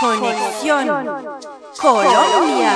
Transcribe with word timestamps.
Conexión 0.00 0.86
Colombia. 1.78 2.72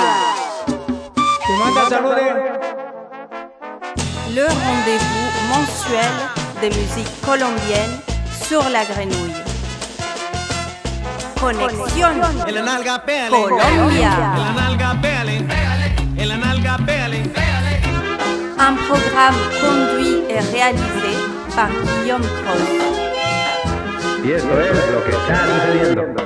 Le 4.35 4.43
rendez-vous 4.43 5.29
mensuel 5.49 6.13
des 6.61 6.69
musiques 6.69 7.21
colombiennes 7.21 7.99
sur 8.47 8.69
la 8.69 8.85
grenouille. 8.85 9.41
Conexión 11.39 12.21
Colombia. 13.31 14.11
Un 18.59 18.75
programme 18.87 19.35
conduit 19.61 20.21
et 20.29 20.39
réalisé 20.55 21.17
par 21.55 21.69
Guillaume 21.71 22.21
Cross. 22.21 22.95
Y 24.23 24.31
esto 24.31 24.59
es 24.59 24.91
lo 24.91 25.03
que 25.03 25.11
está 25.11 25.45
sucediendo. 25.45 26.24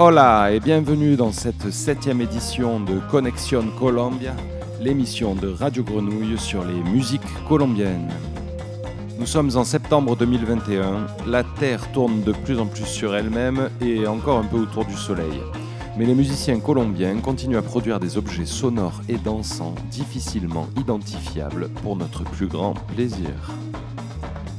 Hola 0.00 0.52
et 0.52 0.60
bienvenue 0.60 1.16
dans 1.16 1.32
cette 1.32 1.72
septième 1.72 2.20
édition 2.20 2.78
de 2.78 3.00
Connexion 3.10 3.64
Colombia, 3.76 4.32
l'émission 4.80 5.34
de 5.34 5.48
Radio 5.48 5.82
Grenouille 5.82 6.38
sur 6.38 6.64
les 6.64 6.88
musiques 6.88 7.20
colombiennes. 7.48 8.08
Nous 9.18 9.26
sommes 9.26 9.50
en 9.56 9.64
septembre 9.64 10.14
2021, 10.14 11.08
la 11.26 11.42
Terre 11.42 11.90
tourne 11.90 12.22
de 12.22 12.30
plus 12.30 12.60
en 12.60 12.66
plus 12.66 12.86
sur 12.86 13.16
elle-même 13.16 13.70
et 13.80 14.06
encore 14.06 14.38
un 14.38 14.44
peu 14.44 14.58
autour 14.58 14.84
du 14.84 14.94
Soleil. 14.94 15.42
Mais 15.96 16.06
les 16.06 16.14
musiciens 16.14 16.60
colombiens 16.60 17.18
continuent 17.18 17.58
à 17.58 17.62
produire 17.62 17.98
des 17.98 18.16
objets 18.16 18.46
sonores 18.46 19.02
et 19.08 19.18
dansants 19.18 19.74
difficilement 19.90 20.68
identifiables 20.76 21.70
pour 21.82 21.96
notre 21.96 22.22
plus 22.22 22.46
grand 22.46 22.74
plaisir. 22.94 23.32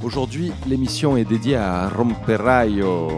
Aujourd'hui, 0.01 0.53
l'émission 0.65 1.17
est 1.17 1.25
dédiée 1.25 1.57
à 1.57 1.89
Romperayo, 1.89 3.09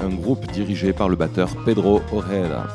un 0.00 0.08
groupe 0.08 0.50
dirigé 0.50 0.94
par 0.94 1.10
le 1.10 1.14
batteur 1.14 1.50
Pedro 1.66 2.00
Ojeda. 2.12 2.66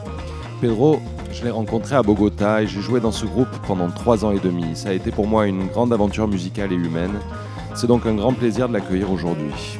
Pedro, 0.61 0.99
je 1.31 1.43
l'ai 1.43 1.49
rencontré 1.49 1.95
à 1.95 2.03
Bogota 2.03 2.61
et 2.61 2.67
j'ai 2.67 2.81
joué 2.81 2.99
dans 2.99 3.11
ce 3.11 3.25
groupe 3.25 3.49
pendant 3.65 3.89
trois 3.89 4.23
ans 4.23 4.31
et 4.31 4.39
demi. 4.39 4.75
Ça 4.75 4.89
a 4.89 4.93
été 4.93 5.09
pour 5.09 5.25
moi 5.25 5.47
une 5.47 5.65
grande 5.65 5.91
aventure 5.91 6.27
musicale 6.27 6.73
et 6.73 6.75
humaine. 6.75 7.19
C'est 7.73 7.87
donc 7.87 8.05
un 8.05 8.13
grand 8.13 8.33
plaisir 8.33 8.69
de 8.69 8.73
l'accueillir 8.73 9.11
aujourd'hui. 9.11 9.79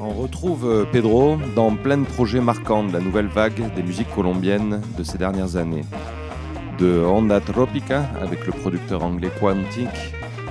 On 0.00 0.14
retrouve 0.14 0.86
Pedro 0.92 1.36
dans 1.54 1.76
plein 1.76 1.98
de 1.98 2.06
projets 2.06 2.40
marquants 2.40 2.84
de 2.84 2.92
la 2.94 3.00
nouvelle 3.00 3.28
vague 3.28 3.70
des 3.74 3.82
musiques 3.82 4.12
colombiennes 4.14 4.80
de 4.96 5.02
ces 5.02 5.18
dernières 5.18 5.56
années. 5.56 5.84
De 6.78 7.04
Honda 7.04 7.40
Tropica 7.40 8.08
avec 8.20 8.46
le 8.46 8.52
producteur 8.52 9.04
anglais 9.04 9.30
Quantic 9.38 9.88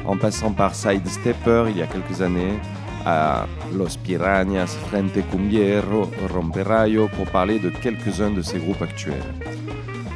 en 0.06 0.18
passant 0.18 0.52
par 0.52 0.76
Sidestepper 0.76 1.66
il 1.70 1.78
y 1.78 1.82
a 1.82 1.88
quelques 1.88 2.22
années, 2.22 2.60
à 3.06 3.48
Los 3.74 3.98
Piranhas, 4.04 4.78
Frente 4.88 5.20
Cumbiero, 5.32 6.10
Romperayo, 6.34 7.08
pour 7.08 7.26
parler 7.26 7.60
de 7.60 7.70
quelques-uns 7.70 8.32
de 8.32 8.42
ces 8.42 8.60
groupes 8.60 8.82
actuels. 8.82 9.34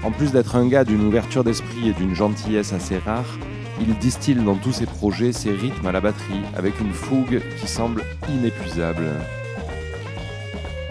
En 0.04 0.12
plus 0.12 0.32
d'être 0.32 0.56
un 0.56 0.68
gars 0.68 0.84
d'une 0.84 1.08
ouverture 1.08 1.44
d'esprit 1.44 1.90
et 1.90 1.94
d'une 1.94 2.14
gentillesse 2.14 2.74
assez 2.74 2.98
rare, 3.00 3.38
il 3.80 3.98
distille 3.98 4.36
dans 4.36 4.56
tous 4.56 4.72
ses 4.72 4.86
projets 4.86 5.32
ses 5.32 5.52
rythmes 5.52 5.88
à 5.88 5.92
la 5.92 6.00
batterie 6.00 6.44
avec 6.56 6.80
une 6.80 6.94
fougue 6.94 7.42
qui 7.60 7.68
semble 7.68 8.04
inépuisable. 8.30 9.10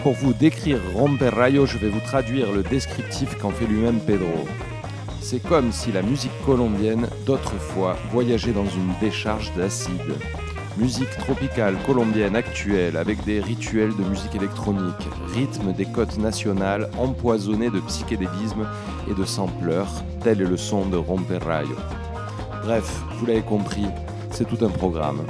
Pour 0.03 0.13
vous 0.13 0.33
décrire 0.33 0.79
Romperayo, 0.93 1.65
je 1.65 1.77
vais 1.77 1.89
vous 1.89 1.99
traduire 1.99 2.51
le 2.51 2.61
descriptif 2.61 3.37
qu'en 3.37 3.49
fait 3.49 3.65
lui-même 3.65 3.99
Pedro. 3.99 4.45
C'est 5.27 5.39
comme 5.39 5.71
si 5.71 5.91
la 5.91 6.03
musique 6.03 6.39
colombienne 6.45 7.07
d'autrefois 7.25 7.95
voyageait 8.11 8.51
dans 8.51 8.67
une 8.67 8.93
décharge 9.01 9.51
d'acide. 9.57 10.19
Musique 10.77 11.09
tropicale 11.17 11.75
colombienne 11.83 12.35
actuelle 12.35 12.95
avec 12.95 13.23
des 13.23 13.39
rituels 13.39 13.95
de 13.95 14.03
musique 14.03 14.35
électronique, 14.35 15.09
rythme 15.33 15.73
des 15.73 15.87
côtes 15.87 16.19
nationales 16.19 16.91
empoisonnés 16.99 17.71
de 17.71 17.79
psychédélisme 17.79 18.67
et 19.09 19.15
de 19.15 19.25
sampleurs, 19.25 19.89
tel 20.23 20.41
est 20.41 20.47
le 20.47 20.57
son 20.57 20.85
de 20.85 20.97
Romperayo. 20.97 21.75
Bref, 22.63 23.01
vous 23.17 23.25
l'avez 23.25 23.41
compris, 23.41 23.87
c'est 24.29 24.47
tout 24.47 24.63
un 24.63 24.69
programme. 24.69 25.23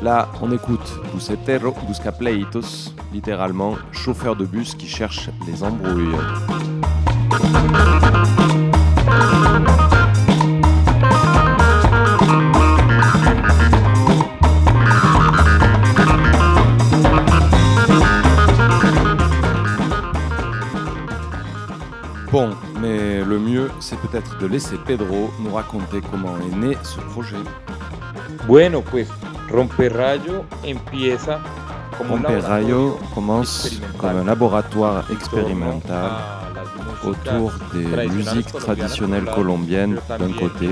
Là, 0.00 0.28
on 0.42 0.52
écoute 0.52 1.00
Bucetero 1.12 1.74
Busca 1.88 2.12
Pleitos, 2.12 2.92
littéralement 3.12 3.74
chauffeur 3.90 4.36
de 4.36 4.46
bus 4.46 4.76
qui 4.76 4.86
cherche 4.86 5.28
les 5.48 5.64
embrouilles. 5.64 6.14
C'est 23.80 23.98
peut-être 23.98 24.38
de 24.38 24.46
laisser 24.46 24.76
Pedro 24.86 25.30
nous 25.40 25.54
raconter 25.54 26.00
comment 26.10 26.36
est 26.38 26.56
né 26.56 26.76
ce 26.82 27.00
projet. 27.00 27.36
Bueno, 28.46 28.82
pues 28.82 29.08
Romperrayo 29.50 30.44
empieza 30.64 31.40
laboratorio 32.00 32.98
commence 33.14 33.80
comme 33.98 34.16
un 34.18 34.24
laboratoire 34.24 35.04
en 35.08 35.12
expérimental 35.12 36.43
autour 37.04 37.52
des 37.72 38.08
musiques 38.08 38.52
traditionnelles 38.52 39.24
colombiennes 39.34 39.98
d'un 40.08 40.32
côté, 40.32 40.68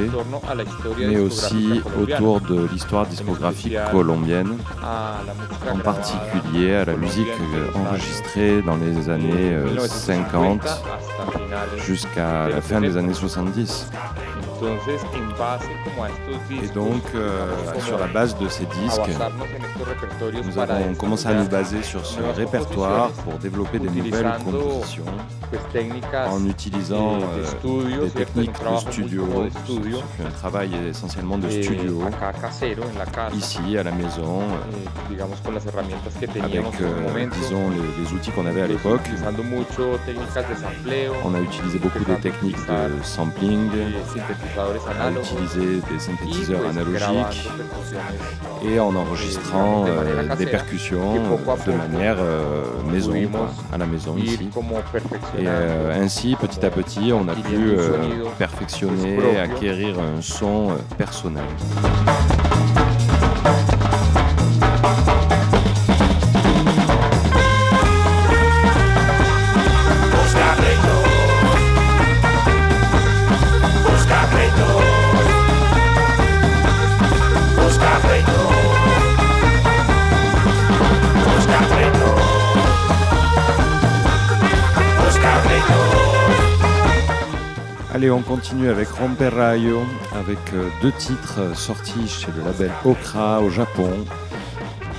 mais 0.98 1.18
aussi 1.18 1.80
autour 2.00 2.40
de 2.40 2.66
l'histoire 2.72 3.06
discographique 3.06 3.76
colombienne, 3.90 4.56
en 5.70 5.78
particulier 5.78 6.74
à 6.74 6.84
la 6.84 6.94
musique 6.94 7.26
euh, 7.28 7.78
enregistrée 7.78 8.62
dans 8.62 8.76
les 8.76 9.08
années 9.08 9.52
euh, 9.52 9.78
50 9.86 10.60
hasta 10.64 11.38
finales. 11.38 11.68
jusqu'à 11.78 12.48
la 12.48 12.60
fin 12.60 12.80
des 12.80 12.96
années 12.96 13.14
70. 13.14 13.86
Et 16.62 16.68
donc, 16.68 17.02
euh, 17.14 17.48
sur 17.80 17.98
la 17.98 18.06
base 18.06 18.36
de 18.38 18.48
ces 18.48 18.64
disques, 18.66 19.00
nous 20.44 20.58
avons 20.58 20.94
commencé 20.94 21.28
à 21.28 21.34
nous 21.34 21.48
baser 21.48 21.82
sur 21.82 22.04
ce 22.06 22.20
répertoire 22.36 23.10
pour 23.10 23.34
développer 23.34 23.78
des 23.78 23.88
nouvelles 23.90 24.32
compositions 24.44 25.04
en 26.30 26.46
utilisant 26.46 27.18
eh, 27.18 27.68
euh, 27.68 28.04
des 28.04 28.10
techniques 28.10 28.52
de 28.52 28.90
studio. 28.92 29.26
Ce 29.66 29.72
fut 30.22 30.26
un 30.26 30.30
travail 30.30 30.70
essentiellement 30.88 31.38
de 31.38 31.48
eh, 31.48 31.62
studio, 31.62 32.02
ici 33.34 33.76
à 33.76 33.82
la 33.82 33.92
maison, 33.92 34.40
euh, 34.40 34.78
eh, 35.12 35.20
avec, 36.40 36.80
euh, 36.80 37.02
momento, 37.02 37.36
disons, 37.40 37.70
les, 37.70 38.02
les 38.04 38.12
outils 38.12 38.30
qu'on 38.30 38.46
avait 38.46 38.62
à 38.62 38.66
l'époque. 38.66 39.02
On 41.24 41.34
a 41.34 41.40
utilisé 41.40 41.78
beaucoup 41.78 42.04
de 42.04 42.14
techniques 42.16 42.56
de 42.66 43.02
sampling, 43.02 43.68
análogos, 44.88 45.22
utilisé 45.22 45.80
des 45.90 45.98
synthétiseurs 45.98 46.66
analogiques 46.68 47.48
et 48.64 48.78
en 48.78 48.94
enregistrant 48.94 49.84
euh, 49.88 50.34
des 50.36 50.46
percussions 50.46 51.14
a 51.30 51.64
de 51.66 51.72
manière 51.72 52.16
euh, 52.18 52.64
maison, 52.90 53.12
à 53.72 53.78
la 53.78 53.86
maison 53.86 54.16
ici. 54.16 54.50
Et 55.38 55.44
euh, 55.46 56.02
ainsi, 56.02 56.36
petit 56.40 56.64
à 56.64 56.70
petit, 56.70 57.12
on 57.12 57.28
a 57.28 57.34
pu 57.34 57.56
euh, 57.56 58.24
perfectionner, 58.38 59.38
acquérir 59.40 59.96
un 59.98 60.20
son 60.20 60.70
euh, 60.70 60.74
personnel. 60.96 61.44
Allez, 88.02 88.10
on 88.10 88.22
continue 88.22 88.68
avec 88.68 88.88
Romperayo, 88.88 89.82
avec 90.12 90.40
euh, 90.54 90.68
deux 90.82 90.90
titres 90.90 91.38
euh, 91.38 91.54
sortis 91.54 92.08
chez 92.08 92.32
le 92.36 92.42
label 92.42 92.72
Okra 92.84 93.40
au 93.40 93.48
Japon, 93.48 93.92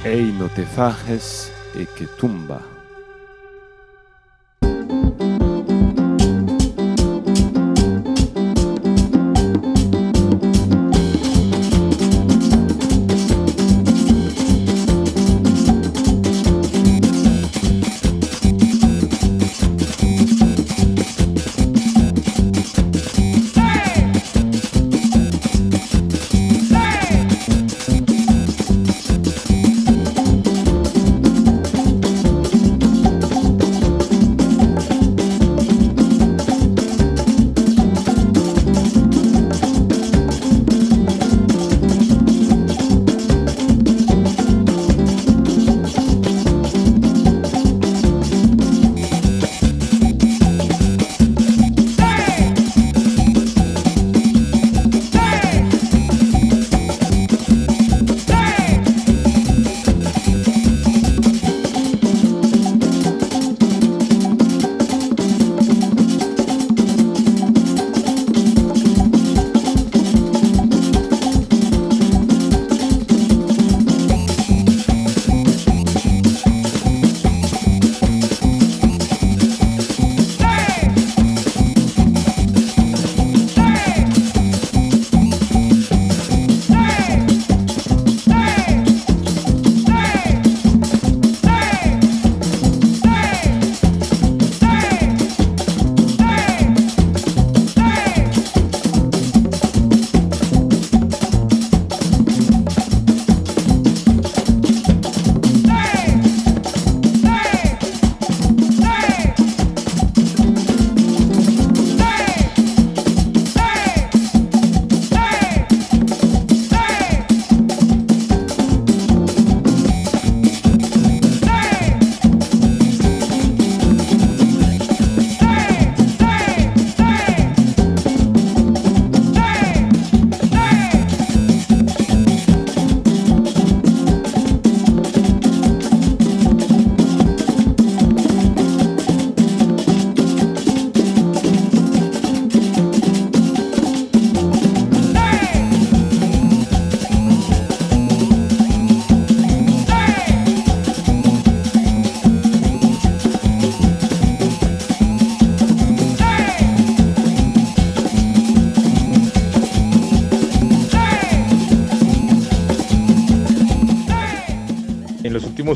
Ei 0.05 0.31
no 0.31 0.47
te 0.47 0.61
fajes 0.61 1.51
et 1.77 1.85
que 1.85 2.05
tumba. 2.17 2.61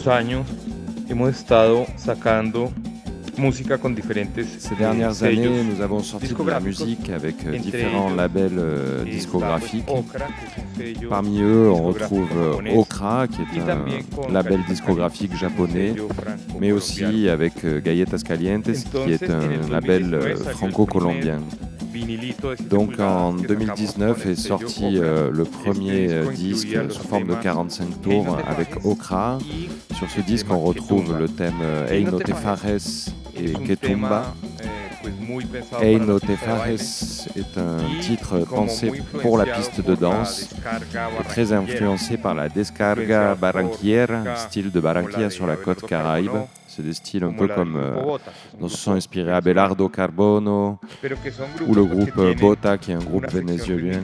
Últimos 0.08 0.10
años 0.10 0.48
hemos 1.10 1.30
estado 1.30 1.86
sacando 1.98 2.72
música 3.38 3.78
con 3.78 3.94
diferentes 3.94 4.48
Ces 4.60 4.72
eh, 4.72 4.76
dernières 4.76 5.22
années, 5.22 5.36
sellos 5.36 5.64
nous 5.64 5.82
avons 5.82 6.02
sorti 6.02 6.34
de 6.34 6.50
la 6.50 6.60
musique 6.60 7.10
avec 7.10 7.36
euh, 7.46 7.58
différents 7.60 8.10
labels 8.10 8.58
euh, 8.58 9.04
eh, 9.06 9.12
discographiques. 9.12 9.86
Parmi 11.10 11.42
eux, 11.42 11.70
on 11.70 11.84
retrouve 11.84 12.32
euh, 12.36 12.76
Okra, 12.76 13.28
qui 13.28 13.42
est 13.42 13.70
un 13.70 14.32
label 14.32 14.62
discographique 14.68 15.36
japonais, 15.38 15.94
mais 16.60 16.72
aussi 16.72 17.30
avec 17.30 17.66
Galletas 17.84 18.24
Calientes, 18.26 18.72
qui 18.72 19.12
est 19.12 19.30
un 19.30 19.70
label 19.70 20.10
2019 20.10 20.22
salió 20.22 20.50
el 20.50 20.56
franco-colombien. 20.56 21.40
Vinilito 21.98 22.52
de 22.52 22.56
7 22.58 22.68
Donc 22.68 23.00
en 23.00 23.34
que 23.34 23.48
sacamos 23.48 23.48
2019 23.48 24.24
con 24.24 24.30
est 24.30 24.36
sorti 24.36 24.98
euh, 24.98 25.32
le 25.32 25.44
premier 25.44 26.08
euh, 26.12 26.32
disque 26.32 26.78
sous 26.92 27.08
forme 27.08 27.28
de 27.28 27.36
temas 27.36 27.44
45 27.44 28.02
tours 28.02 28.38
avec 28.48 28.86
Okra. 28.86 29.40
Sur 29.96 30.10
ce 30.10 30.22
disque, 30.22 30.48
on 30.50 30.60
retrouve 30.60 31.18
le 31.18 31.28
thème 31.28 31.54
euh, 31.62 31.90
Eino 31.90 32.20
de 32.20 32.24
te 32.24 32.34
Fajes 32.34 32.34
Fajes 32.34 33.10
et 33.36 33.54
Ketumba. 33.54 34.34
Eino 35.82 36.20
la 36.20 36.20
te 36.20 36.26
pista 36.26 36.34
de 36.34 36.36
baile. 36.36 36.78
Fajes 36.78 37.30
est 37.36 37.58
un 37.58 38.02
titre 38.02 38.40
pensé 38.40 38.92
pour 39.22 39.38
la 39.38 39.46
piste 39.46 39.82
de 39.82 39.96
danse, 39.96 40.50
très 41.30 41.54
influencé 41.54 42.18
par 42.18 42.36
la 42.36 42.50
descarga 42.50 43.36
Ska, 43.36 44.24
style 44.36 44.72
de 44.72 44.80
Barranquilla 44.80 45.30
sur 45.30 45.48
la 45.48 45.56
côte 45.56 45.86
caraïbe. 45.86 46.46
C'est 46.78 46.84
des 46.84 46.94
styles 46.94 47.24
un 47.24 47.32
peu 47.32 47.48
comme 47.48 47.82
dont 48.60 48.70
se 48.70 48.78
sont 48.78 48.92
inspirés 48.92 49.32
Abelardo 49.32 49.90
Carbono 49.90 50.78
ou 51.66 51.74
le 51.74 51.84
groupe 51.84 52.16
euh, 52.20 52.36
Bota, 52.36 52.78
qui 52.78 52.92
est 52.92 52.94
un 52.94 53.00
groupe 53.00 53.28
vénézuélien. 53.32 54.04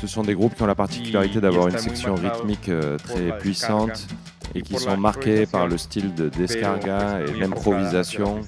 Ce 0.00 0.06
sont 0.06 0.22
des 0.22 0.34
groupes 0.34 0.54
qui 0.54 0.62
ont 0.62 0.66
la 0.66 0.76
particularité 0.76 1.40
d'avoir 1.40 1.66
une 1.66 1.78
section 1.78 2.14
rythmique 2.14 2.68
euh, 2.68 2.98
très 2.98 3.36
puissante 3.38 4.06
et 4.54 4.62
qui 4.62 4.76
sont 4.76 4.96
marqués 4.96 5.44
par 5.44 5.66
le 5.66 5.76
style 5.76 6.14
de 6.14 6.28
descarga 6.28 7.18
et 7.26 7.36
l'improvisation, 7.36 8.42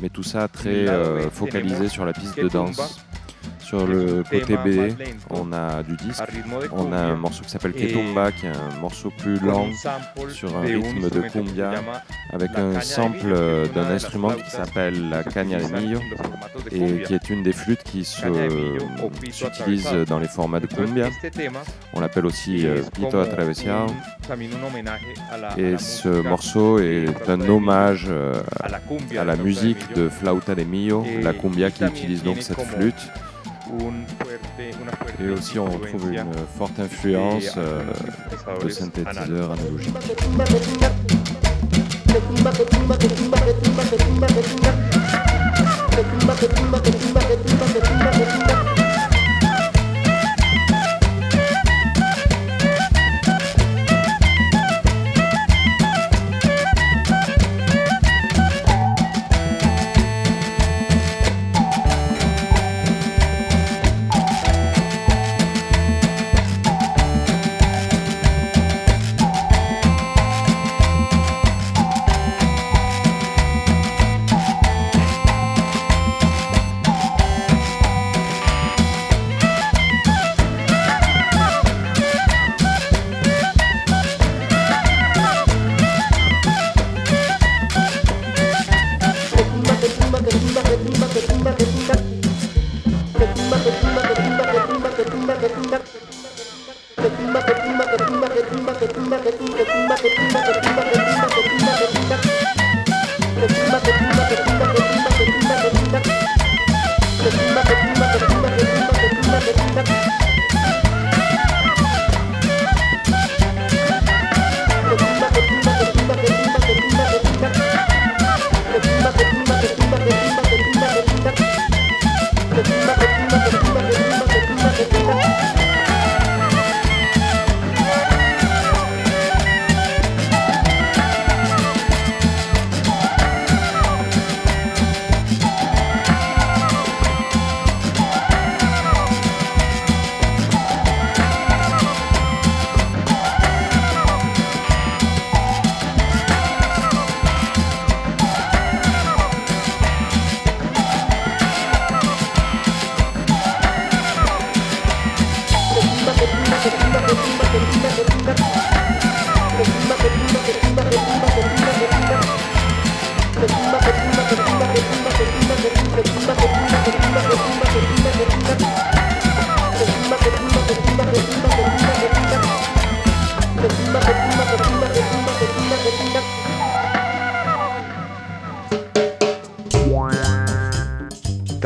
mais 0.00 0.08
tout 0.08 0.22
ça 0.22 0.48
très 0.48 0.88
euh, 0.88 1.28
focalisé 1.28 1.88
sur 1.88 2.06
la 2.06 2.14
piste 2.14 2.40
de 2.40 2.48
danse. 2.48 3.04
Sur 3.68 3.86
le 3.86 4.22
côté 4.22 4.56
B, 4.56 4.94
on 5.28 5.52
a 5.52 5.82
du 5.82 5.94
disque. 5.96 6.22
On 6.72 6.90
a 6.90 6.96
un 6.96 7.16
morceau 7.16 7.44
qui 7.44 7.50
s'appelle 7.50 7.74
Et 7.76 7.88
Ketumba, 7.88 8.32
qui 8.32 8.46
est 8.46 8.48
un 8.48 8.80
morceau 8.80 9.12
plus 9.18 9.38
lent, 9.40 9.66
sur 10.30 10.56
un 10.56 10.62
rythme 10.62 11.10
de 11.10 11.20
cumbia, 11.28 11.72
avec 12.32 12.50
un 12.56 12.80
sample 12.80 13.34
d'un 13.74 13.90
instrument 13.90 14.30
qui 14.30 14.50
s'appelle 14.50 15.10
la 15.10 15.22
caña 15.22 15.58
de 15.58 15.66
millo, 15.66 16.00
et 16.72 17.02
qui 17.02 17.12
est 17.12 17.28
une 17.28 17.42
des 17.42 17.52
flûtes 17.52 17.82
qui 17.82 18.06
s'utilise 18.06 19.92
dans 20.06 20.18
les 20.18 20.28
formats 20.28 20.60
de 20.60 20.66
cumbia. 20.66 21.10
On 21.92 22.00
l'appelle 22.00 22.24
aussi 22.24 22.66
euh, 22.66 22.82
pito 22.94 23.18
atravesado. 23.18 23.92
Et 25.58 25.76
ce 25.76 26.22
morceau 26.22 26.78
est 26.78 27.28
un 27.28 27.40
hommage 27.42 28.06
euh, 28.08 28.42
à 29.18 29.24
la 29.24 29.36
musique 29.36 29.92
de 29.94 30.08
Flauta 30.08 30.54
de 30.54 30.64
Millo, 30.64 31.04
Et 31.04 31.20
la 31.20 31.34
cumbia 31.34 31.70
qui 31.70 31.84
utilise 31.84 32.22
donc 32.22 32.40
cette 32.40 32.62
flûte. 32.62 33.10
Et 35.20 35.28
aussi 35.30 35.58
on 35.58 35.66
retrouve 35.66 36.12
une 36.12 36.32
forte 36.56 36.78
influence 36.80 37.54
euh, 37.56 37.82
de 38.62 38.68
sintetizadores 38.68 39.52
análogos. 39.52 39.82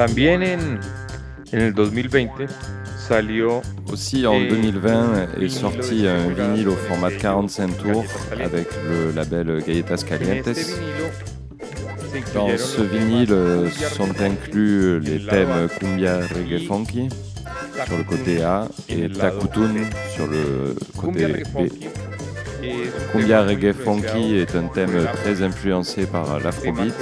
También 0.07 0.43
en, 0.43 0.81
en 1.53 1.61
el 1.61 1.73
2020 1.75 2.49
salió 2.99 3.63
Aussi 3.93 4.27
en 4.27 4.35
Et 4.35 4.49
2020 4.49 5.29
est 5.41 5.49
vinyle 5.49 5.49
sorti 5.49 6.09
de 6.09 6.15
un 6.15 6.29
vinyle 6.31 6.71
au 6.71 6.75
format 6.75 7.11
sello 7.11 7.21
45 7.21 7.79
tours 7.79 8.05
avec 8.33 8.67
le 8.89 9.13
label 9.13 9.63
Galletas 9.65 10.03
en 10.03 10.05
Calientes. 10.05 10.59
Dans 12.35 12.49
ce 12.59 12.83
vinyle 12.83 13.33
euh, 13.33 13.71
sont 13.71 14.21
inclus 14.21 14.99
les 14.99 15.21
lado 15.21 15.31
thèmes 15.31 15.69
cumbia 15.79 16.19
reggae 16.19 16.67
funky 16.67 17.09
sur 17.87 17.97
le 17.97 18.03
côté 18.03 18.43
A 18.43 18.67
et 18.89 19.09
Takutun 19.09 19.85
sur 20.17 20.27
le 20.27 20.75
côté 21.01 21.27
B. 21.55 21.69
Cumbia 23.13 23.45
reggae 23.45 23.73
funky 23.73 24.35
est 24.35 24.57
un 24.57 24.67
thème 24.67 25.07
très 25.23 25.45
influencé 25.45 26.07
par 26.07 26.41
l'afrobeat. 26.41 26.93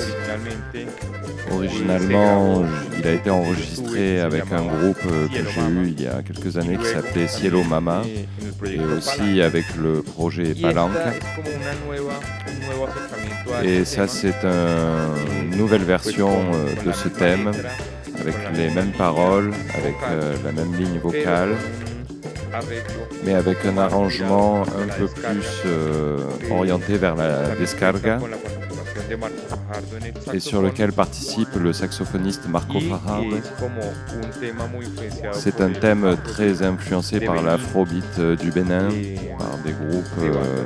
Originalement, 1.51 2.65
il 2.99 3.07
a 3.07 3.13
été 3.13 3.31
enregistré 3.31 4.21
avec 4.21 4.45
un 4.53 4.63
groupe 4.63 4.99
euh, 5.07 5.27
que 5.29 5.49
j'ai 5.51 5.61
eu 5.61 5.95
il 5.97 6.03
y 6.03 6.07
a 6.07 6.23
quelques 6.23 6.57
années 6.57 6.77
qui 6.77 6.87
s'appelait 6.87 7.27
Cielo 7.27 7.63
Mama 7.65 8.03
et 8.67 8.79
aussi 8.97 9.41
avec 9.43 9.65
le 9.77 10.03
projet 10.03 10.55
Palanca. 10.55 11.13
Et 13.65 13.85
ça, 13.85 14.07
c'est 14.07 14.45
un- 14.45 15.15
une 15.43 15.57
nouvelle 15.57 15.83
version 15.85 16.31
euh, 16.31 16.87
de 16.87 16.93
ce 16.93 17.09
thème, 17.09 17.51
avec 18.21 18.35
les 18.55 18.71
mêmes 18.71 18.93
paroles, 18.93 19.51
avec 19.77 19.95
euh, 20.11 20.35
la 20.45 20.53
même 20.53 20.73
ligne 20.79 20.99
vocale, 21.03 21.57
mais 23.25 23.35
avec 23.35 23.59
un 23.65 23.79
arrangement 23.79 24.63
un 24.63 24.89
peu 24.99 25.07
plus 25.07 26.51
orienté 26.51 26.97
vers 26.97 27.17
la 27.17 27.55
descarga 27.57 28.19
et 30.33 30.41
sur 30.41 30.63
lequel 30.63 30.93
participe 30.93 31.55
le 31.57 31.73
saxophoniste 31.73 32.49
Marco 32.49 32.79
influenciado 32.79 33.37
C'est 35.33 35.61
un 35.61 35.71
thème 35.71 36.17
très 36.25 36.63
influencé 36.63 37.21
par 37.21 37.43
l'afrobeat 37.43 38.05
euh, 38.19 38.37
du 38.37 38.51
Bénin, 38.51 38.89
par 39.39 39.59
des 39.65 39.73
groupes 39.73 40.05
euh, 40.19 40.65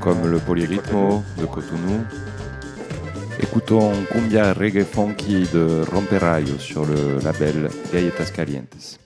comme 0.00 0.26
le 0.26 0.38
de 0.38 0.38
Polyrhythmo 0.38 1.22
de 1.38 1.46
Cotonou. 1.46 2.04
Écoutons 3.40 3.92
Cumbia 4.10 4.52
Reggae 4.52 4.84
Funky 4.84 5.46
de 5.52 5.82
Romperayo 5.92 6.58
sur 6.58 6.84
le 6.84 7.18
label 7.22 7.68
Galletas 7.92 8.30
Calientes. 8.34 8.98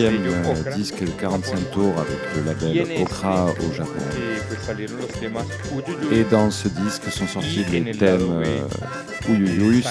Deuxième 0.00 0.22
euh, 0.26 0.74
disque 0.74 1.00
de 1.00 1.10
45 1.10 1.70
tours 1.72 1.94
avec 1.98 2.18
le 2.36 2.44
label 2.44 3.02
Okra 3.02 3.46
au 3.46 3.74
Japon. 3.74 3.90
Et 6.12 6.24
dans 6.24 6.50
ce 6.50 6.68
disque 6.68 7.10
sont 7.10 7.26
sortis 7.26 7.64
les 7.70 7.92
thèmes 7.92 8.42
euh, 8.42 8.66
Negra. 9.28 9.82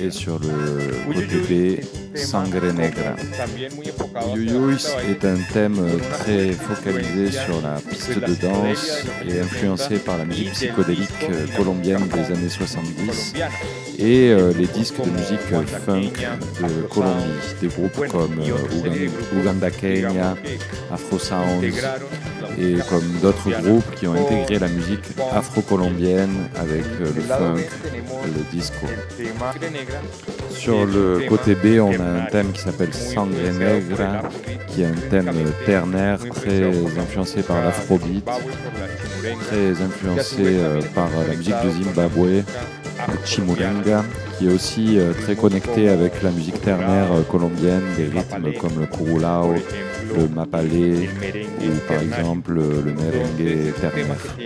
et 0.00 0.10
sur 0.10 0.38
le 0.38 1.22
côté 1.22 1.80
Sangre 2.14 2.72
Negra. 2.72 3.14
baile, 4.34 4.88
est 5.10 5.24
un 5.24 5.36
thème 5.52 5.78
très 6.20 6.52
focalisé 6.52 7.30
sur 7.30 7.60
la 7.62 7.80
piste 7.80 8.18
de 8.18 8.34
danse 8.34 9.04
et 9.28 9.40
influencé 9.40 9.98
70 9.98 10.04
par 10.04 10.18
la 10.18 10.24
musique 10.24 10.54
disco 10.74 11.22
euh, 11.30 11.46
colombienne 11.56 12.08
des 12.08 12.34
années 12.34 12.48
70 12.48 13.34
colombiana. 13.34 13.87
Et 13.98 14.30
euh, 14.30 14.52
les 14.56 14.66
disques 14.66 14.94
de 15.04 15.10
musique 15.10 15.40
funk 15.40 16.02
de 16.62 16.82
Colombie, 16.88 17.22
des 17.60 17.66
groupes 17.66 18.06
comme 18.08 18.38
euh, 18.38 18.76
Ugan- 18.76 19.10
Uganda 19.40 19.70
Kenya, 19.70 20.36
Afro 20.92 21.18
Sounds 21.18 21.62
et 22.60 22.76
comme 22.88 23.04
d'autres 23.22 23.50
groupes 23.62 23.94
qui 23.96 24.06
ont 24.06 24.14
intégré 24.14 24.58
la 24.60 24.68
musique 24.68 25.04
afro-colombienne 25.32 26.48
avec 26.56 26.84
euh, 27.00 27.10
le 27.14 27.20
funk, 27.22 27.56
le 28.24 28.56
disco. 28.56 28.86
Sur 30.50 30.86
le 30.86 31.20
côté 31.28 31.54
B, 31.54 31.80
on 31.80 31.92
a 32.00 32.22
un 32.22 32.26
thème 32.26 32.52
qui 32.52 32.60
s'appelle 32.60 32.94
Sangre 32.94 33.34
Negra, 33.58 34.22
qui 34.68 34.82
est 34.82 34.86
un 34.86 34.94
thème 35.10 35.30
ternaire 35.66 36.18
très 36.34 36.62
influencé 36.98 37.42
par 37.42 37.62
l'afrobeat, 37.64 38.24
très 39.46 39.82
influencé 39.82 40.36
euh, 40.40 40.80
par 40.94 41.08
la 41.28 41.34
musique 41.34 41.54
de 41.64 41.70
Zimbabwe, 41.84 42.42
chimurenga, 43.24 44.04
qui 44.38 44.48
est 44.48 44.52
aussi 44.52 44.98
euh, 44.98 45.12
très 45.12 45.36
connecté 45.36 45.88
avec 45.88 46.22
la 46.22 46.30
musique 46.30 46.60
ternaire 46.60 47.12
euh, 47.12 47.22
colombienne, 47.22 47.82
des 47.96 48.04
rythmes 48.04 48.52
comme 48.60 48.80
le 48.80 48.86
curulao, 48.86 49.54
le 50.16 50.28
mapalé 50.28 51.08
ou 51.60 51.88
par 51.88 52.02
exemple 52.02 52.52
le 52.52 52.68
le 52.82 52.92
merengue 52.92 53.74
ternaire. 53.80 54.36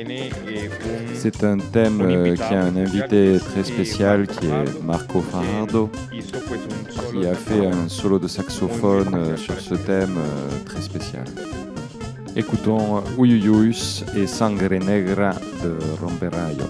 C'est 1.14 1.44
un 1.44 1.58
thème 1.58 2.00
euh, 2.00 2.34
qui 2.34 2.42
a 2.42 2.62
un 2.62 2.76
invité 2.76 3.38
très 3.38 3.64
spécial 3.64 4.26
qui 4.26 4.46
est 4.46 4.82
Marco 4.82 5.20
Fajardo, 5.20 5.90
qui 6.10 7.26
a 7.26 7.34
fait 7.34 7.66
un 7.66 7.88
solo 7.88 8.18
de 8.18 8.28
saxophone 8.28 9.14
euh, 9.14 9.36
sur 9.36 9.58
ce 9.60 9.74
thème 9.74 10.16
euh, 10.18 10.64
très 10.64 10.82
spécial. 10.82 11.24
Écoutons 12.34 13.02
Uyuyus 13.18 14.04
et 14.16 14.26
Sangre 14.26 14.74
Negra 14.74 15.32
de 15.62 15.76
Romperayo. 16.00 16.66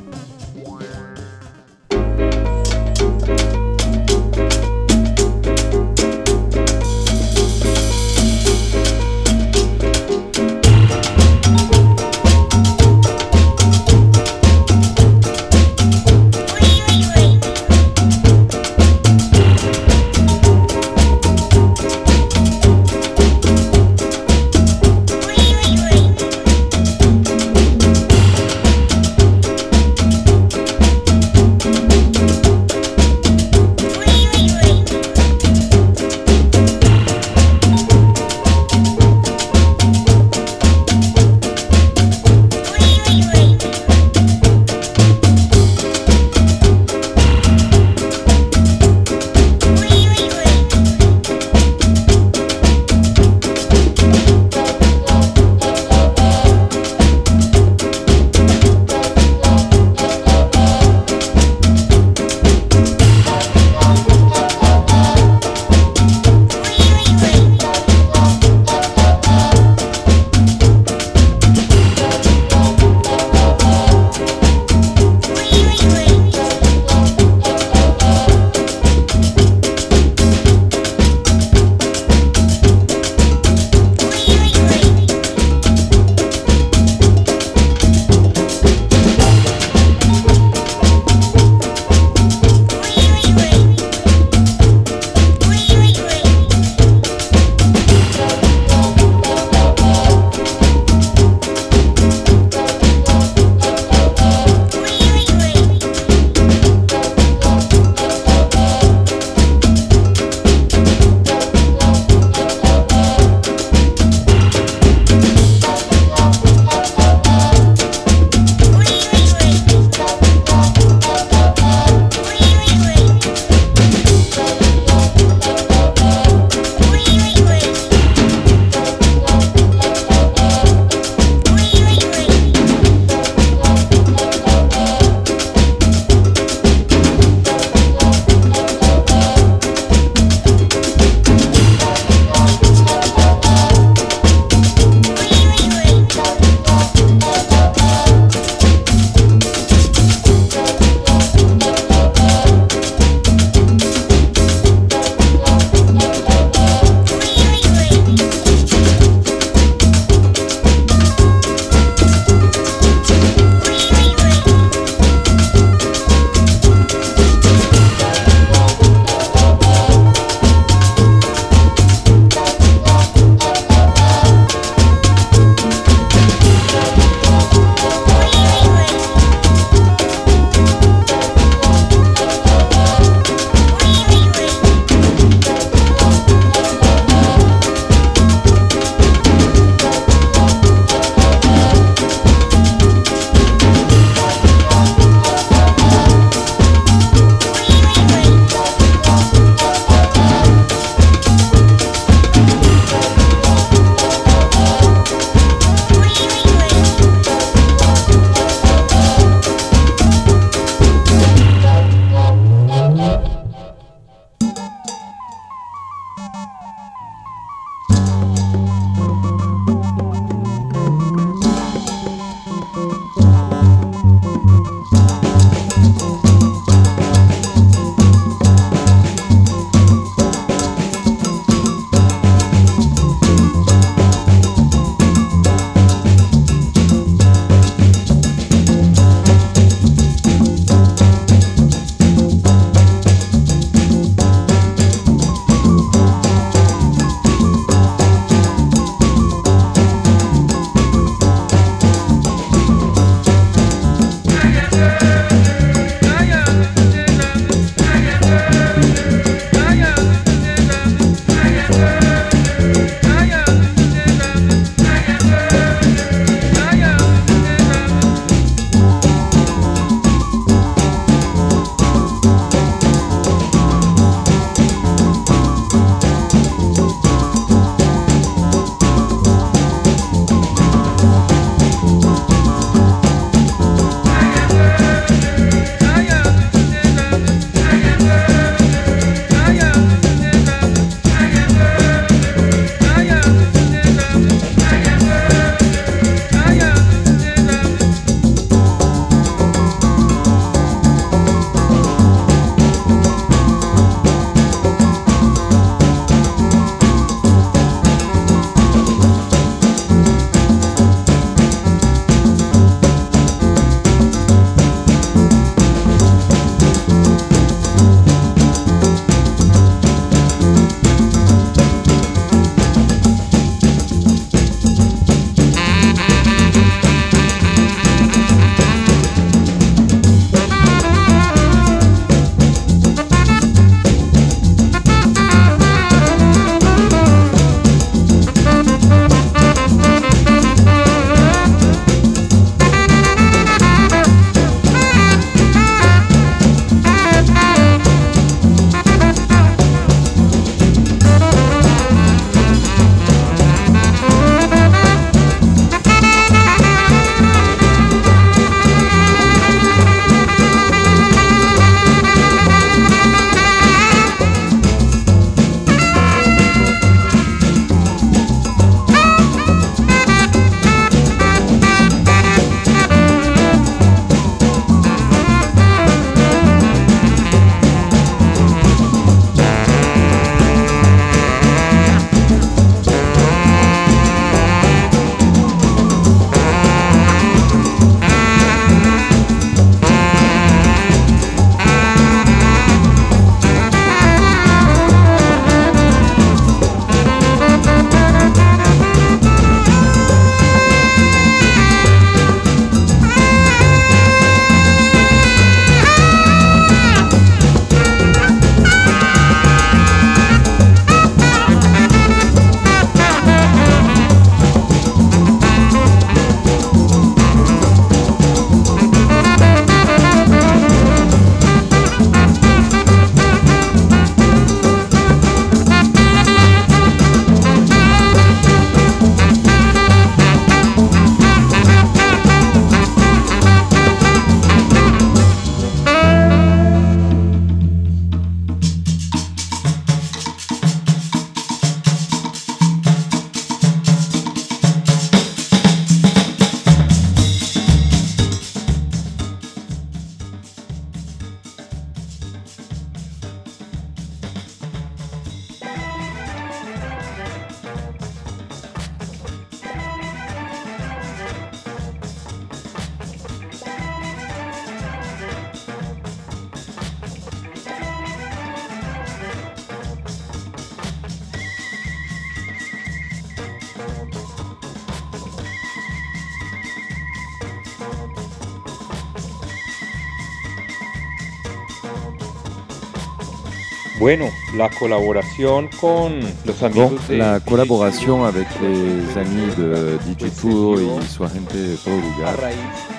Bueno, 484.02 484.24
la 484.56 484.68
colaboración 484.68 485.68
con 485.80 486.18
los 486.44 486.58
Bon, 486.60 486.66
amigos 486.66 487.06
de 487.06 487.18
la 487.18 487.38
DJ 487.38 487.44
collaboration 487.44 488.24
avec 488.24 488.48
les 488.60 489.16
amis 489.16 489.56
de 489.56 489.96
DJ 489.98 490.28
Tudo 490.40 490.80
y 490.80 491.06
su 491.06 491.22
agente 491.22 491.76
lugar 491.86 492.36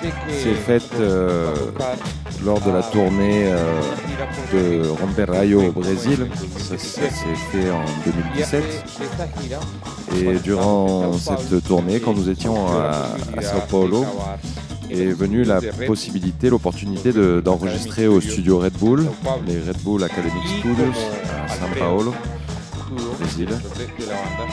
que 0.00 0.32
s'est 0.32 0.54
faite 0.54 0.90
euh, 0.98 1.54
lors 2.42 2.58
de 2.62 2.70
la 2.70 2.82
tournée 2.84 3.52
euh, 3.52 3.82
de 4.54 4.88
Romper 4.88 5.24
Rayo 5.24 5.64
au 5.68 5.72
Brésil. 5.72 6.26
Ça, 6.56 6.76
2017. 6.76 6.78
ça 6.78 7.10
s'est 7.10 7.36
fait 7.52 7.70
en 7.70 7.84
Y 7.84 8.06
2017. 8.06 8.64
esta 9.02 9.28
gira 9.42 9.60
Et 10.16 10.38
durant 10.38 11.12
cette 11.18 11.62
tournée, 11.64 12.00
quand 12.00 12.14
nous 12.14 12.30
étions 12.30 12.66
à, 12.78 13.08
à 13.36 13.42
Sao 13.42 13.60
Paulo, 13.68 14.06
est 15.02 15.12
venue 15.12 15.44
la 15.44 15.60
possibilité, 15.86 16.50
l'opportunité 16.50 17.12
de- 17.12 17.40
d'enregistrer 17.44 18.06
au 18.06 18.20
studio 18.20 18.58
Red 18.58 18.74
Bull, 18.78 19.04
les 19.46 19.58
Red 19.60 19.78
Bull 19.82 20.02
Academic 20.04 20.42
Studios 20.58 20.92
à 21.48 21.52
São 21.54 21.78
Paulo. 21.78 22.12
Brésil. 23.18 23.48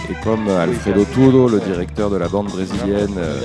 Et 0.10 0.14
comme 0.24 0.48
Alfredo 0.50 1.06
Tudo, 1.14 1.48
le 1.48 1.60
directeur 1.60 2.10
de 2.10 2.18
la 2.18 2.28
bande 2.28 2.48
brésilienne, 2.48 3.14
euh, 3.18 3.40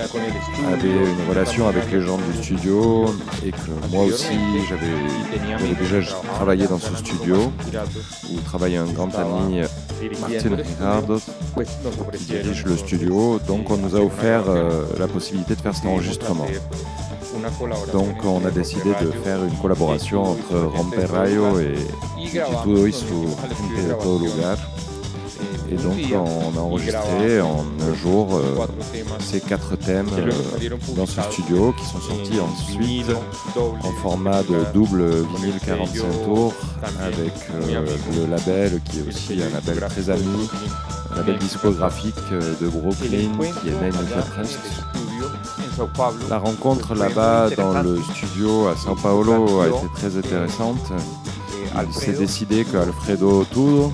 avait 0.73 0.89
une 0.89 1.29
relation 1.29 1.69
avec 1.69 1.91
les 1.93 2.01
gens 2.01 2.17
du 2.17 2.43
studio 2.43 3.07
et 3.45 3.51
que 3.51 3.71
moi 3.93 4.05
aussi 4.05 4.39
j'avais 4.69 5.75
déjà 5.75 5.99
travaillé 6.37 6.67
dans 6.67 6.79
ce 6.79 6.95
studio 6.97 7.53
où 8.31 8.41
travaillait 8.45 8.79
un 8.79 8.87
grand 8.87 9.15
ami 9.17 9.61
Martin 10.21 10.57
Ricardo 10.57 11.21
qui 11.65 12.25
dirige 12.25 12.65
le 12.65 12.77
studio. 12.77 13.39
Donc 13.47 13.71
on 13.71 13.77
nous 13.77 13.97
a 13.97 14.01
offert 14.01 14.45
euh, 14.49 14.87
la 14.99 15.09
possibilité 15.09 15.55
de 15.55 15.61
faire 15.61 15.75
cet 15.75 15.87
enregistrement. 15.87 16.47
Donc 17.93 18.25
on 18.25 18.45
a 18.45 18.51
décidé 18.51 18.91
de 19.01 19.11
faire 19.11 19.45
une 19.45 19.57
collaboration 19.57 20.23
entre 20.23 20.57
Romper 20.57 21.05
Rayo 21.07 21.61
et 21.61 21.75
Tudo 22.63 22.87
y 22.87 22.93
su 22.93 23.07
gente. 24.41 24.66
Et 25.71 25.77
donc 25.77 25.97
on 26.13 26.59
a 26.59 26.61
enregistré 26.61 27.41
en 27.41 27.65
un 27.81 27.95
jour 27.95 28.37
euh, 28.37 28.67
ces 29.21 29.41
quatre 29.41 29.77
thèmes 29.77 30.09
euh, 30.19 30.71
dans 30.95 31.07
ce 31.07 31.21
studio 31.23 31.73
qui 31.73 31.85
sont 31.85 32.01
sortis 32.01 32.41
ensuite 32.41 33.11
en 33.55 33.93
format 34.03 34.43
de 34.43 34.73
double 34.73 35.05
vinyle 35.37 35.59
45 35.65 36.25
tours 36.25 36.55
avec 37.01 37.33
euh, 37.55 37.87
le 38.15 38.31
label 38.31 38.81
qui 38.85 38.99
est 38.99 39.09
aussi 39.09 39.43
un 39.43 39.51
label 39.51 39.89
très 39.89 40.11
ami, 40.11 40.49
un 41.13 41.17
label 41.17 41.39
discographique 41.39 42.15
de 42.31 42.69
Brooklyn 42.69 43.33
qui 43.61 43.69
est 43.69 43.83
Nine 43.83 44.23
Trust. 44.35 44.61
La 46.31 46.39
rencontre 46.39 46.95
là-bas 46.95 47.51
dans 47.51 47.83
le 47.83 48.01
studio 48.15 48.69
à 48.69 48.77
Sao 48.77 48.95
Paulo 48.95 49.61
a 49.61 49.69
été 49.69 49.87
très 49.95 50.17
intéressante. 50.17 50.93
Il 51.85 51.93
s'est 51.95 52.13
décidé 52.13 52.65
qu'Alfredo 52.65 53.45
Tudo 53.51 53.93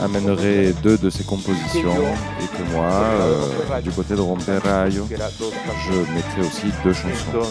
amènerait 0.00 0.72
deux 0.82 0.96
de 0.96 1.10
ses 1.10 1.24
compositions 1.24 1.96
et 2.40 2.46
que 2.46 2.72
moi, 2.72 2.90
euh, 2.90 3.80
du 3.80 3.90
côté 3.90 4.14
de 4.14 4.20
Romper 4.20 4.58
Rayo, 4.62 5.06
je 5.08 6.14
mettrai 6.14 6.40
aussi 6.40 6.72
deux 6.84 6.92
chansons. 6.92 7.50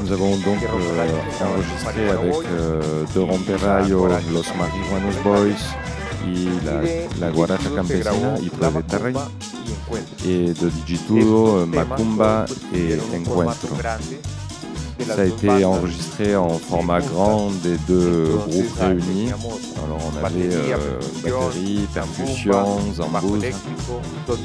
Nous 0.00 0.12
avons 0.12 0.36
donc 0.36 0.58
euh, 0.62 1.44
enregistré 1.44 2.08
avec 2.08 2.34
euh, 2.50 3.04
de 3.14 3.20
Romper 3.20 3.56
Rayo 3.56 4.06
Los 4.32 4.44
Marihuanos 4.56 5.22
Boys 5.24 5.64
y 6.26 6.48
la, 6.64 7.26
la 7.26 7.32
Guaracha 7.32 7.70
Campesina 7.74 8.38
y 8.42 8.50
Planetary 8.50 9.14
et 10.26 10.52
de 10.52 10.68
Digitudo, 10.68 11.64
Macumba 11.66 12.44
et 12.74 12.98
Encuentro. 13.16 13.68
Ça 15.06 15.22
a 15.22 15.24
été 15.24 15.64
enregistré 15.64 16.36
en 16.36 16.58
format 16.58 17.00
grand 17.00 17.50
des 17.62 17.76
deux 17.86 18.26
groupes 18.48 18.78
réunis. 18.80 19.30
Alors 19.84 20.00
on 20.04 20.24
avait 20.24 20.54
euh, 20.54 20.98
batterie, 21.22 21.88
percussions, 21.94 22.92
zambouze, 22.92 23.44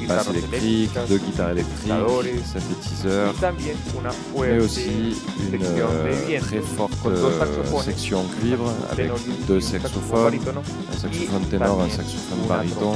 basse 0.08 0.30
électrique, 0.30 0.92
deux 1.10 1.18
guitares 1.18 1.52
électriques, 1.52 2.46
synthétiseurs, 2.46 3.34
mais 4.40 4.60
aussi 4.60 5.18
une 5.52 5.60
euh, 5.64 6.40
très 6.40 6.60
forte 6.62 6.94
euh, 7.08 7.82
section 7.84 8.24
cuivre 8.40 8.72
avec 8.92 9.12
deux 9.48 9.60
saxophones, 9.60 10.36
un 10.94 10.98
saxophone 10.98 11.46
ténor, 11.50 11.82
un 11.82 11.90
saxophone 11.90 12.48
baryton 12.48 12.94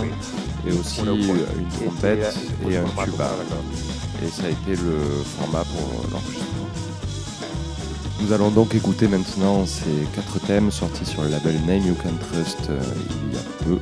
et 0.67 0.71
aussi 0.71 1.01
une 1.01 1.67
trompette 1.69 2.37
et 2.69 2.77
un 2.77 3.03
tuba. 3.03 3.29
Et 4.23 4.29
ça 4.29 4.43
a 4.45 4.49
été 4.49 4.71
le 4.71 4.97
format 5.37 5.63
pour 5.63 6.03
l'enregistrement. 6.11 6.66
Nous 8.19 8.33
allons 8.33 8.49
donc 8.49 8.73
écouter 8.73 9.07
maintenant 9.07 9.65
ces 9.65 10.07
quatre 10.15 10.39
thèmes 10.39 10.71
sortis 10.71 11.05
sur 11.05 11.21
le 11.23 11.29
label 11.29 11.55
Name 11.65 11.85
You 11.85 11.95
Can 11.95 12.15
Trust 12.31 12.69
euh, 12.69 12.81
il 13.29 13.35
y 13.35 13.37
a 13.37 13.43
peu. 13.63 13.79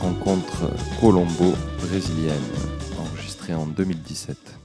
Rencontre 0.00 0.70
Colombo 1.00 1.54
brésilienne, 1.80 2.36
enregistrée 2.98 3.54
en 3.54 3.66
2017. 3.66 4.57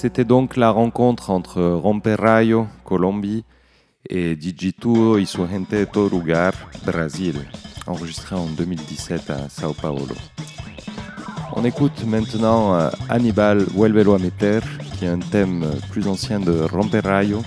C'était 0.00 0.24
donc 0.24 0.56
la 0.56 0.70
rencontre 0.70 1.30
entre 1.30 1.60
Romperraio, 1.60 2.68
Colombie, 2.84 3.44
et 4.08 4.36
Digituo 4.36 5.18
y 5.18 5.26
su 5.26 5.44
gente 5.44 5.86
todo 5.86 6.08
lugar, 6.08 6.54
Brésil, 6.86 7.34
enregistré 7.84 8.36
en 8.36 8.46
2017 8.46 9.28
à 9.30 9.48
Sao 9.48 9.72
Paulo. 9.72 10.14
On 11.56 11.64
écoute 11.64 12.04
maintenant 12.06 12.76
euh, 12.76 12.90
Hannibal 13.08 13.64
Vuelvelo 13.74 14.14
a 14.14 14.20
meter, 14.20 14.60
qui 14.96 15.04
est 15.04 15.08
un 15.08 15.18
thème 15.18 15.66
plus 15.90 16.06
ancien 16.06 16.38
de 16.38 16.60
Romperraio, 16.60 17.42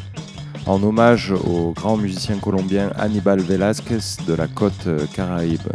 en 0.66 0.84
hommage 0.84 1.32
au 1.32 1.72
grand 1.72 1.96
musicien 1.96 2.38
colombien 2.38 2.92
Hannibal 2.98 3.40
Velázquez 3.40 4.26
de 4.28 4.34
la 4.34 4.50
côte 4.50 4.88
euh, 4.88 5.06
caraïbe. 5.16 5.70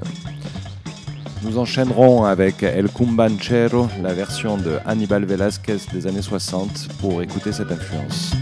Nous 1.47 1.59
enchaînerons 1.59 2.25
avec 2.25 2.65
El 2.65 2.89
Cumbanchero, 2.89 3.89
la 4.03 4.13
version 4.13 4.57
de 4.57 4.79
Hannibal 4.85 5.25
Velázquez 5.25 5.77
des 5.93 6.09
années 6.09 6.21
60, 6.21 6.89
pour 7.01 7.23
écouter 7.23 7.53
cette 7.53 7.71
influence. 7.71 8.33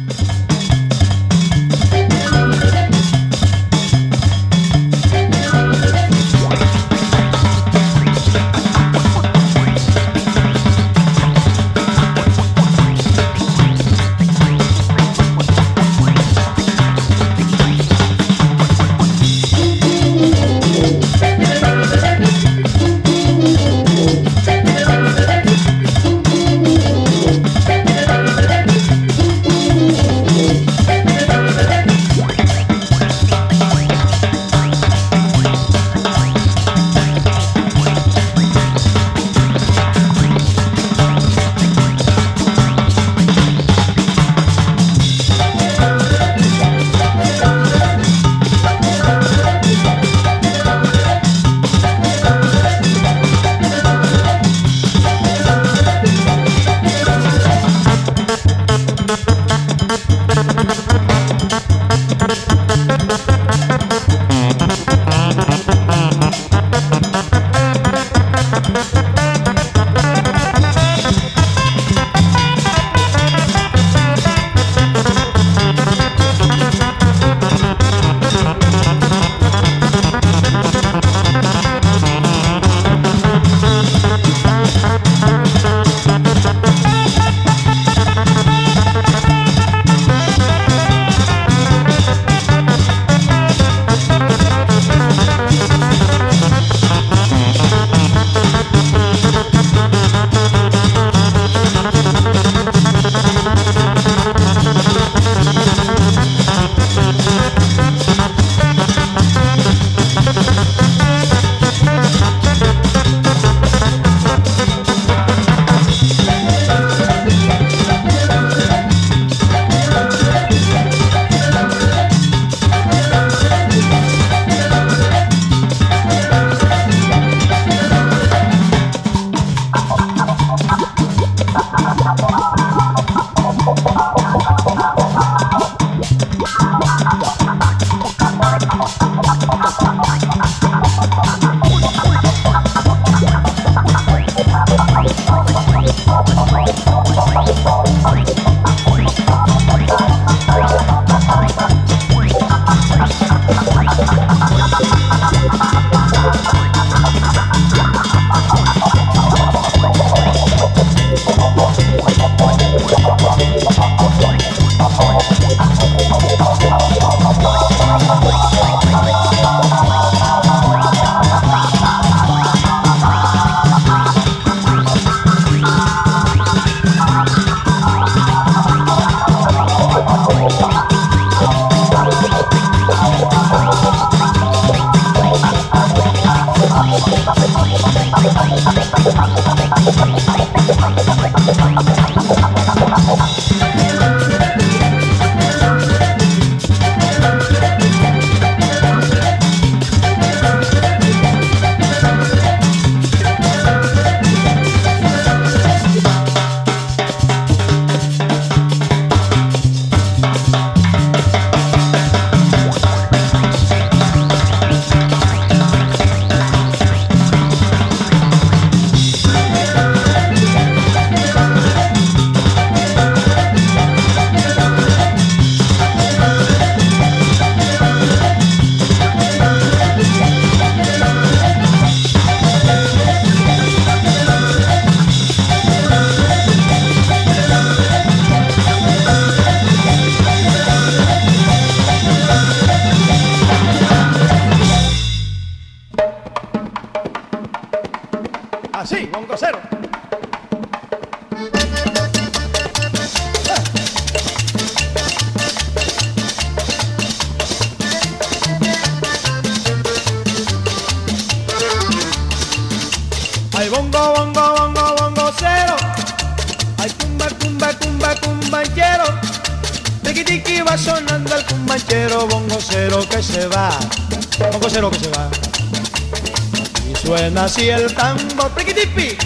así 277.55 277.68
el 277.68 277.94
tambor, 277.94 278.50
priquitipi, 278.52 279.16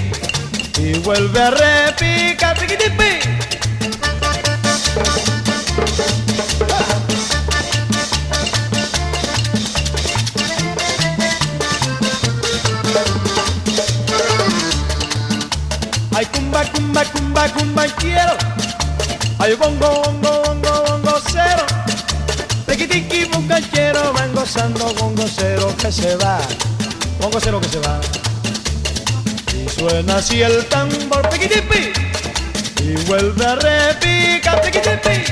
y 0.78 0.98
vuelve 0.98 1.40
a 1.40 1.50
repicar. 1.50 2.58
así 30.18 30.42
el 30.42 30.66
tambor, 30.66 31.28
piquitipi, 31.30 31.92
y 32.82 32.94
vuelve 33.06 33.46
a 33.46 33.54
repicar, 33.54 34.60
piquitipi. 34.62 35.27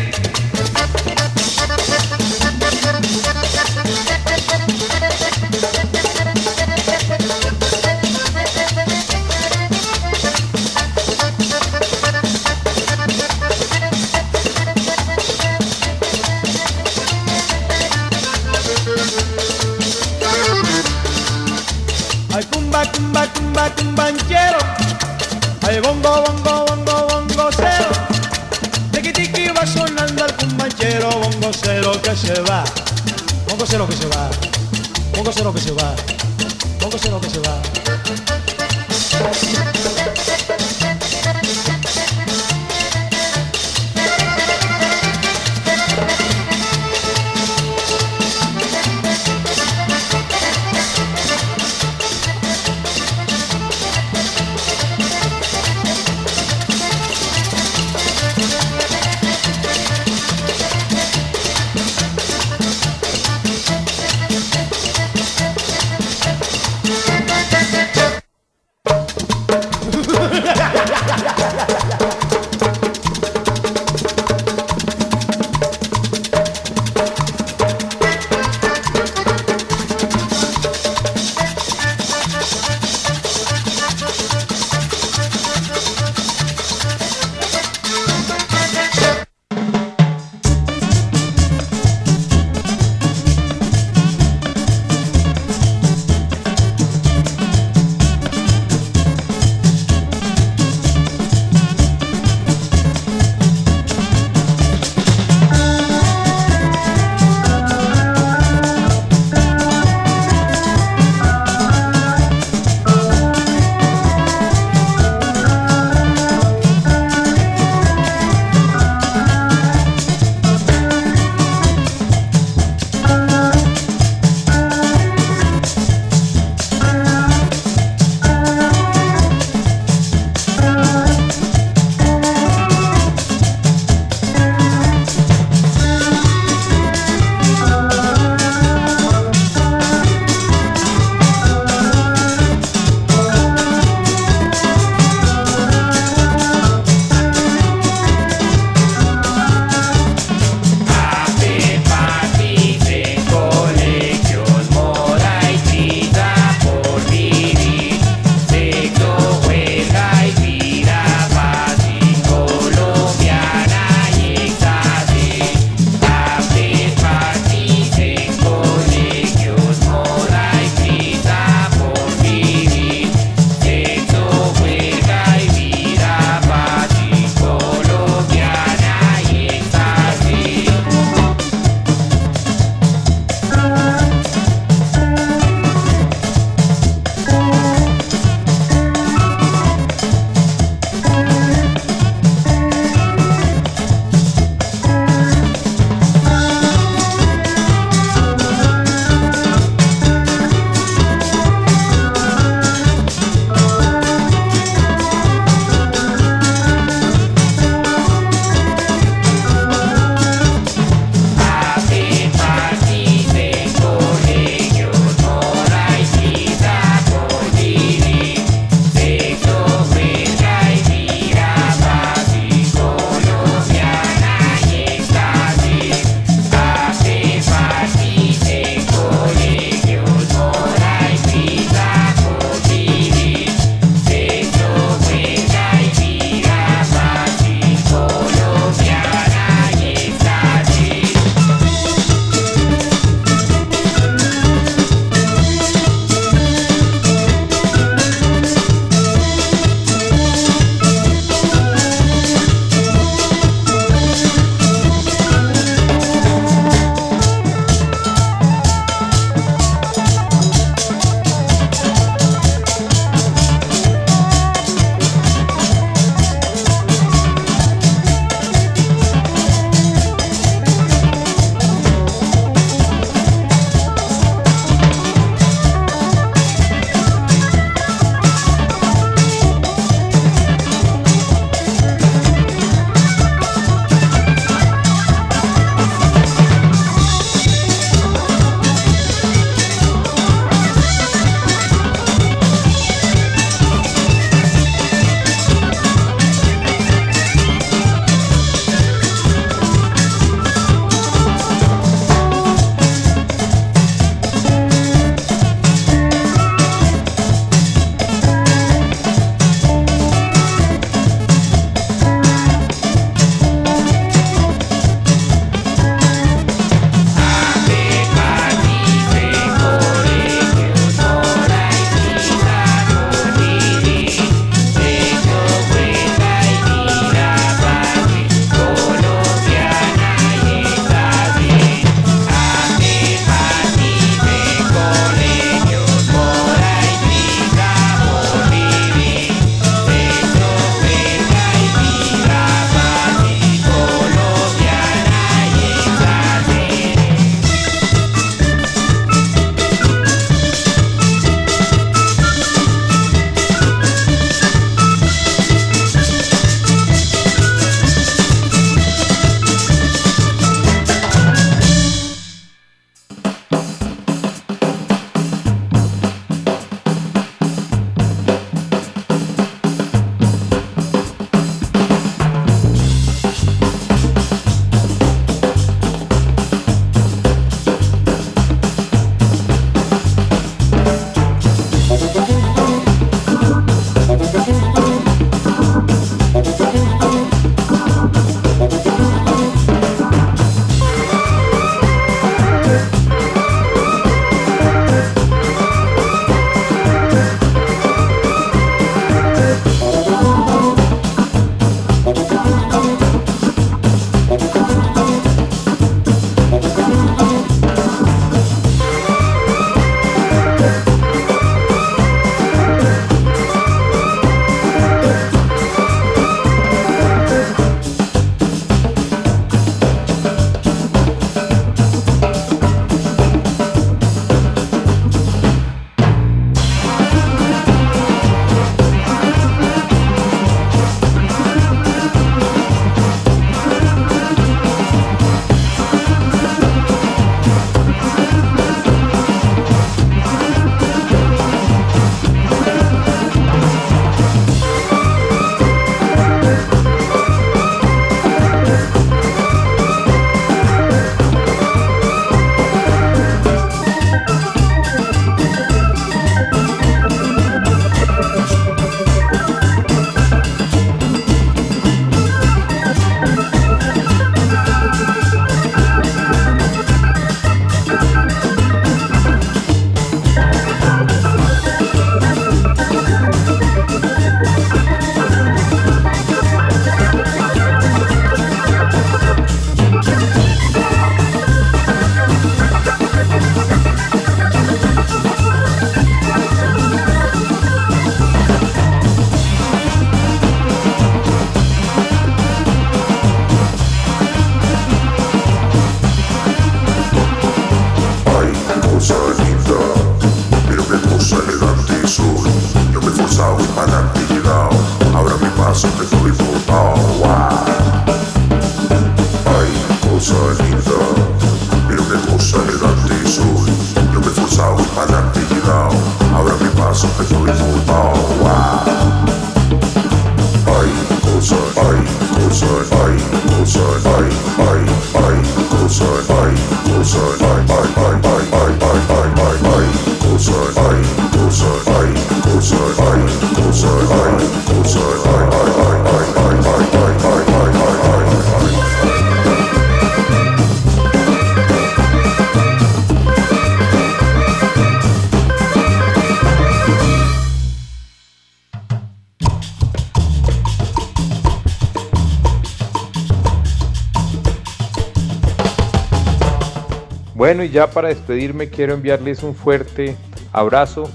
Y 557.67 557.71
ya 557.71 557.91
para 557.91 558.09
despedirme 558.09 558.71
quiero 558.71 558.95
enviarles 558.95 559.43
un 559.43 559.55
fuerte 559.55 560.17
abrazo 560.53 561.11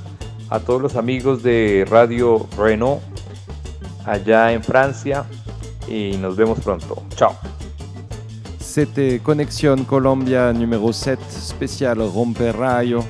a 0.49 0.59
todos 0.59 0.81
los 0.81 0.95
amigos 0.95 1.43
de 1.43 1.85
Radio 1.89 2.47
Renault 2.57 3.01
allá 4.05 4.51
en 4.51 4.63
Francia 4.63 5.25
y 5.87 6.17
nos 6.17 6.35
vemos 6.35 6.59
pronto. 6.59 7.03
Chao. 7.15 7.31
C'était 8.59 9.19
Connexion 9.19 9.83
Colombia 9.85 10.53
numéro 10.53 10.93
7, 10.93 11.19
spécial 11.29 12.01
Romper 12.01 12.51
Rayo. 12.51 13.03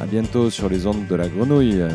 À 0.00 0.06
bientôt 0.06 0.50
sur 0.50 0.68
les 0.68 0.86
ondes 0.86 1.06
de 1.06 1.14
la 1.16 1.28
grenouille. 1.28 1.88